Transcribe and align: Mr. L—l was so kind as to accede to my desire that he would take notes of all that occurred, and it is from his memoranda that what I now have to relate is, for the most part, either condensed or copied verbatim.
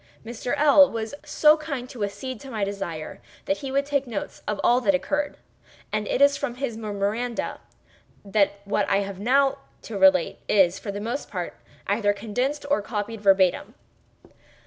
Mr. 0.25 0.55
L—l 0.57 0.89
was 0.89 1.13
so 1.23 1.57
kind 1.57 1.83
as 1.85 1.91
to 1.91 2.03
accede 2.03 2.39
to 2.39 2.49
my 2.49 2.63
desire 2.63 3.21
that 3.45 3.57
he 3.57 3.71
would 3.71 3.85
take 3.85 4.07
notes 4.07 4.41
of 4.47 4.59
all 4.63 4.81
that 4.81 4.95
occurred, 4.95 5.37
and 5.91 6.07
it 6.07 6.23
is 6.23 6.35
from 6.35 6.55
his 6.55 6.75
memoranda 6.75 7.59
that 8.25 8.61
what 8.65 8.89
I 8.89 9.01
now 9.19 9.49
have 9.51 9.57
to 9.83 9.99
relate 9.99 10.39
is, 10.49 10.79
for 10.79 10.91
the 10.91 10.99
most 10.99 11.29
part, 11.29 11.53
either 11.85 12.13
condensed 12.13 12.65
or 12.71 12.81
copied 12.81 13.21
verbatim. 13.21 13.75